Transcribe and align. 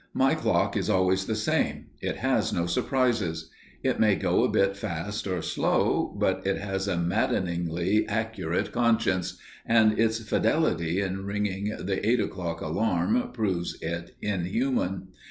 My 0.15 0.33
clock 0.33 0.75
is 0.75 0.89
always 0.89 1.27
the 1.27 1.35
same; 1.35 1.91
it 2.01 2.15
has 2.17 2.51
no 2.51 2.65
surprises. 2.65 3.51
It 3.83 3.99
may 3.99 4.15
go 4.15 4.43
a 4.43 4.49
bit 4.49 4.75
fast 4.75 5.27
or 5.27 5.43
slow, 5.43 6.15
but 6.19 6.41
it 6.47 6.57
has 6.57 6.87
a 6.87 6.97
maddeningly 6.97 8.07
accurate 8.07 8.71
conscience, 8.71 9.37
and 9.63 9.99
its 9.99 10.17
fidelity 10.27 11.01
in 11.01 11.27
ringing 11.27 11.65
the 11.79 12.03
eight 12.03 12.19
o'clock 12.19 12.61
alarm 12.61 13.29
proves 13.31 13.77
it 13.79 14.15
inhuman. 14.23 15.09